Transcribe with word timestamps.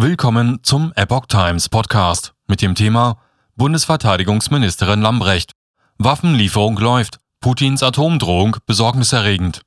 Willkommen 0.00 0.60
zum 0.62 0.92
Epoch 0.94 1.26
Times 1.26 1.68
Podcast 1.68 2.32
mit 2.46 2.62
dem 2.62 2.76
Thema 2.76 3.18
Bundesverteidigungsministerin 3.56 5.02
Lambrecht. 5.02 5.50
Waffenlieferung 5.98 6.78
läuft. 6.78 7.18
Putins 7.40 7.82
Atomdrohung 7.82 8.58
besorgniserregend. 8.64 9.62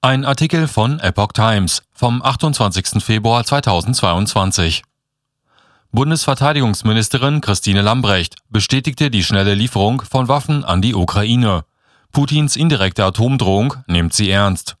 Ein 0.00 0.24
Artikel 0.24 0.66
von 0.66 0.98
Epoch 0.98 1.30
Times 1.34 1.82
vom 1.92 2.20
28. 2.20 3.00
Februar 3.00 3.44
2022. 3.44 4.82
Bundesverteidigungsministerin 5.92 7.40
Christine 7.40 7.82
Lambrecht 7.82 8.34
bestätigte 8.50 9.08
die 9.08 9.22
schnelle 9.22 9.54
Lieferung 9.54 10.02
von 10.02 10.26
Waffen 10.26 10.64
an 10.64 10.82
die 10.82 10.96
Ukraine. 10.96 11.62
Putins 12.10 12.56
indirekte 12.56 13.04
Atomdrohung 13.04 13.74
nimmt 13.86 14.14
sie 14.14 14.30
ernst. 14.30 14.74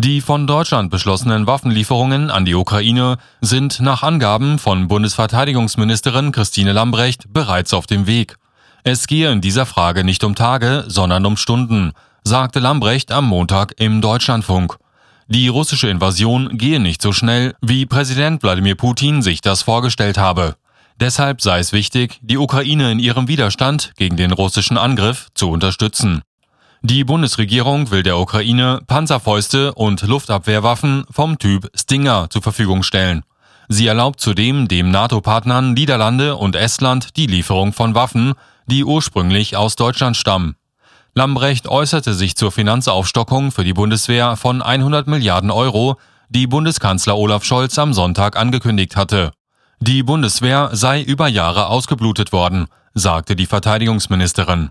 Die 0.00 0.20
von 0.20 0.46
Deutschland 0.46 0.92
beschlossenen 0.92 1.48
Waffenlieferungen 1.48 2.30
an 2.30 2.44
die 2.44 2.54
Ukraine 2.54 3.18
sind 3.40 3.80
nach 3.80 4.04
Angaben 4.04 4.60
von 4.60 4.86
Bundesverteidigungsministerin 4.86 6.30
Christine 6.30 6.70
Lambrecht 6.72 7.32
bereits 7.32 7.74
auf 7.74 7.88
dem 7.88 8.06
Weg. 8.06 8.36
Es 8.84 9.08
gehe 9.08 9.32
in 9.32 9.40
dieser 9.40 9.66
Frage 9.66 10.04
nicht 10.04 10.22
um 10.22 10.36
Tage, 10.36 10.84
sondern 10.86 11.26
um 11.26 11.36
Stunden, 11.36 11.94
sagte 12.22 12.60
Lambrecht 12.60 13.10
am 13.10 13.26
Montag 13.26 13.74
im 13.78 14.00
Deutschlandfunk. 14.00 14.76
Die 15.26 15.48
russische 15.48 15.88
Invasion 15.88 16.56
gehe 16.56 16.78
nicht 16.78 17.02
so 17.02 17.12
schnell, 17.12 17.56
wie 17.60 17.84
Präsident 17.84 18.44
Wladimir 18.44 18.76
Putin 18.76 19.20
sich 19.20 19.40
das 19.40 19.62
vorgestellt 19.62 20.16
habe. 20.16 20.54
Deshalb 21.00 21.42
sei 21.42 21.58
es 21.58 21.72
wichtig, 21.72 22.20
die 22.22 22.38
Ukraine 22.38 22.92
in 22.92 23.00
ihrem 23.00 23.26
Widerstand 23.26 23.92
gegen 23.96 24.16
den 24.16 24.30
russischen 24.30 24.78
Angriff 24.78 25.26
zu 25.34 25.50
unterstützen. 25.50 26.22
Die 26.82 27.02
Bundesregierung 27.02 27.90
will 27.90 28.04
der 28.04 28.18
Ukraine 28.18 28.80
Panzerfäuste 28.86 29.74
und 29.74 30.02
Luftabwehrwaffen 30.02 31.04
vom 31.10 31.38
Typ 31.38 31.68
Stinger 31.74 32.30
zur 32.30 32.40
Verfügung 32.40 32.84
stellen. 32.84 33.24
Sie 33.68 33.88
erlaubt 33.88 34.20
zudem 34.20 34.68
dem 34.68 34.92
NATO-Partnern 34.92 35.74
Niederlande 35.74 36.36
und 36.36 36.54
Estland 36.54 37.16
die 37.16 37.26
Lieferung 37.26 37.72
von 37.72 37.96
Waffen, 37.96 38.34
die 38.66 38.84
ursprünglich 38.84 39.56
aus 39.56 39.74
Deutschland 39.74 40.16
stammen. 40.16 40.54
Lambrecht 41.14 41.66
äußerte 41.66 42.14
sich 42.14 42.36
zur 42.36 42.52
Finanzaufstockung 42.52 43.50
für 43.50 43.64
die 43.64 43.74
Bundeswehr 43.74 44.36
von 44.36 44.62
100 44.62 45.08
Milliarden 45.08 45.50
Euro, 45.50 45.96
die 46.28 46.46
Bundeskanzler 46.46 47.18
Olaf 47.18 47.42
Scholz 47.42 47.76
am 47.78 47.92
Sonntag 47.92 48.36
angekündigt 48.36 48.94
hatte. 48.94 49.32
Die 49.80 50.04
Bundeswehr 50.04 50.70
sei 50.72 51.02
über 51.02 51.26
Jahre 51.26 51.66
ausgeblutet 51.66 52.32
worden, 52.32 52.66
sagte 52.94 53.34
die 53.34 53.46
Verteidigungsministerin. 53.46 54.70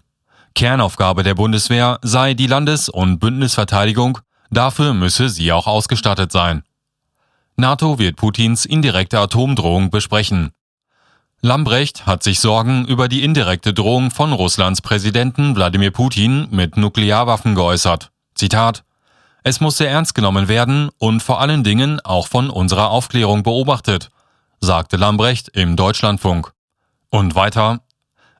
Kernaufgabe 0.57 1.21
der 1.21 1.35
Bundeswehr 1.35 1.99
sei 2.01 2.33
die 2.33 2.47
Landes- 2.47 2.89
und 2.89 3.19
Bündnisverteidigung, 3.19 4.17
dafür 4.49 4.95
müsse 4.95 5.29
sie 5.29 5.51
auch 5.51 5.67
ausgestattet 5.67 6.31
sein. 6.31 6.63
NATO 7.57 7.99
wird 7.99 8.15
Putins 8.15 8.65
indirekte 8.65 9.19
Atomdrohung 9.19 9.91
besprechen. 9.91 10.49
Lambrecht 11.41 12.07
hat 12.07 12.23
sich 12.23 12.39
Sorgen 12.39 12.85
über 12.87 13.07
die 13.07 13.23
indirekte 13.23 13.71
Drohung 13.71 14.09
von 14.09 14.33
Russlands 14.33 14.81
Präsidenten 14.81 15.55
Wladimir 15.55 15.91
Putin 15.91 16.47
mit 16.49 16.75
Nuklearwaffen 16.75 17.53
geäußert. 17.53 18.09
Zitat 18.33 18.83
Es 19.43 19.61
muss 19.61 19.77
sehr 19.77 19.91
ernst 19.91 20.15
genommen 20.15 20.47
werden 20.47 20.89
und 20.97 21.21
vor 21.21 21.39
allen 21.39 21.63
Dingen 21.63 21.99
auch 21.99 22.27
von 22.27 22.49
unserer 22.49 22.89
Aufklärung 22.89 23.43
beobachtet, 23.43 24.09
sagte 24.59 24.97
Lambrecht 24.97 25.49
im 25.49 25.75
Deutschlandfunk. 25.75 26.51
Und 27.11 27.35
weiter 27.35 27.81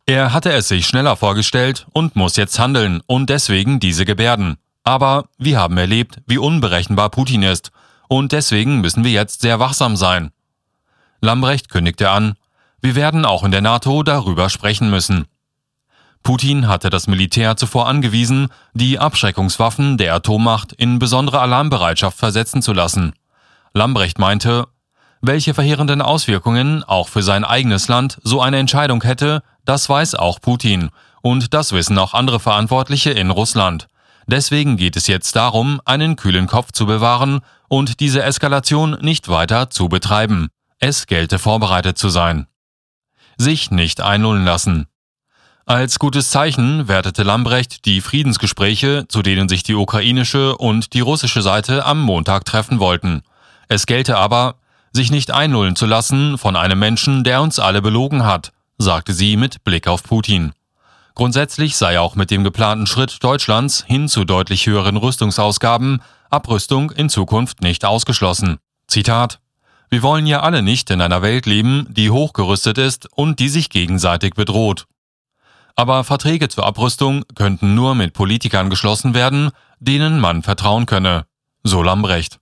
er 0.08 0.32
hatte 0.32 0.54
es 0.54 0.70
sich 0.70 0.88
schneller 0.88 1.18
vorgestellt 1.18 1.86
und 1.92 2.16
muss 2.16 2.38
jetzt 2.38 2.58
handeln 2.58 3.02
und 3.08 3.30
deswegen 3.30 3.82
diese 3.82 4.06
Gebärden. 4.06 4.56
Aber 4.86 5.26
wir 5.38 5.60
haben 5.60 5.78
erlebt, 5.78 6.22
wie 6.26 6.38
unberechenbar 6.38 7.10
Putin 7.10 7.44
ist 7.44 7.72
und 8.08 8.32
deswegen 8.32 8.80
müssen 8.80 9.04
wir 9.04 9.12
jetzt 9.12 9.42
sehr 9.42 9.60
wachsam 9.60 9.98
sein. 9.98 10.32
Lambrecht 11.20 11.70
kündigte 11.70 12.10
an, 12.10 12.36
wir 12.82 12.96
werden 12.96 13.26
auch 13.26 13.44
in 13.44 13.52
der 13.52 13.60
NATO 13.60 14.02
darüber 14.02 14.50
sprechen 14.50 14.90
müssen. 14.90 15.26
Putin 16.24 16.70
hatte 16.70 16.90
das 16.90 17.08
Militär 17.08 17.58
zuvor 17.58 17.90
angewiesen, 17.90 18.48
die 18.74 19.00
Abschreckungswaffen 19.00 19.98
der 19.98 20.14
Atommacht 20.14 20.72
in 20.72 21.00
besondere 21.00 21.42
Alarmbereitschaft 21.42 22.18
versetzen 22.18 22.62
zu 22.62 22.72
lassen. 22.72 23.12
Lambrecht 23.74 24.20
meinte, 24.20 24.68
welche 25.22 25.54
verheerenden 25.54 26.02
Auswirkungen 26.02 26.84
auch 26.84 27.10
für 27.10 27.24
sein 27.24 27.44
eigenes 27.44 27.90
Land 27.90 28.20
so 28.24 28.42
eine 28.42 28.58
Entscheidung 28.58 29.04
hätte, 29.04 29.44
das 29.68 29.90
weiß 29.90 30.16
auch 30.16 30.40
Putin 30.40 30.90
und 31.22 31.54
das 31.54 31.74
wissen 31.74 31.98
auch 31.98 32.14
andere 32.14 32.40
Verantwortliche 32.40 33.12
in 33.12 33.30
Russland. 33.30 33.88
Deswegen 34.26 34.78
geht 34.78 34.96
es 34.96 35.08
jetzt 35.08 35.36
darum, 35.36 35.82
einen 35.84 36.16
kühlen 36.16 36.48
Kopf 36.48 36.72
zu 36.72 36.86
bewahren 36.86 37.42
und 37.68 38.00
diese 38.00 38.24
Eskalation 38.24 38.98
nicht 39.02 39.28
weiter 39.28 39.70
zu 39.70 39.90
betreiben. 39.90 40.48
Es 40.80 41.06
gelte 41.06 41.38
vorbereitet 41.38 41.98
zu 41.98 42.08
sein. 42.10 42.48
Sich 43.38 43.70
nicht 43.70 44.02
einlullen 44.02 44.46
lassen. 44.46 44.88
Als 45.66 46.00
gutes 46.00 46.30
Zeichen 46.30 46.88
wertete 46.88 47.24
Lambrecht 47.24 47.86
die 47.86 48.00
Friedensgespräche, 48.00 49.06
zu 49.10 49.22
denen 49.22 49.50
sich 49.50 49.64
die 49.64 49.76
ukrainische 49.76 50.58
und 50.58 50.94
die 50.94 51.02
russische 51.02 51.42
Seite 51.42 51.86
am 51.86 52.02
Montag 52.02 52.46
treffen 52.46 52.80
wollten. 52.80 53.22
Es 53.68 53.86
gelte 53.86 54.18
aber, 54.18 54.56
sich 54.94 55.12
nicht 55.12 55.32
einlullen 55.32 55.76
zu 55.76 55.86
lassen 55.86 56.38
von 56.38 56.56
einem 56.56 56.80
Menschen, 56.80 57.26
der 57.26 57.42
uns 57.42 57.60
alle 57.60 57.82
belogen 57.82 58.24
hat, 58.24 58.54
sagte 58.78 59.14
sie 59.14 59.38
mit 59.38 59.64
Blick 59.64 59.88
auf 59.88 60.04
Putin. 60.04 60.54
Grundsätzlich 61.16 61.76
sei 61.78 62.00
auch 62.00 62.16
mit 62.16 62.30
dem 62.30 62.44
geplanten 62.44 62.86
Schritt 62.86 63.24
Deutschlands 63.24 63.84
hin 63.88 64.08
zu 64.08 64.24
deutlich 64.24 64.68
höheren 64.68 64.98
Rüstungsausgaben 64.98 66.02
Abrüstung 66.30 66.92
in 66.92 67.10
Zukunft 67.10 67.62
nicht 67.62 67.86
ausgeschlossen. 67.86 68.58
Zitat 68.88 69.40
Wir 69.90 70.04
wollen 70.04 70.28
ja 70.28 70.42
alle 70.42 70.62
nicht 70.62 70.92
in 70.92 71.02
einer 71.02 71.22
Welt 71.22 71.46
leben, 71.46 71.88
die 71.90 72.12
hochgerüstet 72.12 72.78
ist 72.78 73.08
und 73.12 73.40
die 73.40 73.50
sich 73.50 73.70
gegenseitig 73.70 74.36
bedroht. 74.36 74.86
Aber 75.76 76.04
Verträge 76.04 76.50
zur 76.50 76.66
Abrüstung 76.66 77.24
könnten 77.36 77.76
nur 77.76 77.96
mit 77.96 78.14
Politikern 78.14 78.70
geschlossen 78.70 79.14
werden, 79.14 79.52
denen 79.80 80.20
man 80.20 80.44
vertrauen 80.44 80.86
könne. 80.86 81.26
So 81.64 81.82
Lambrecht. 81.82 82.40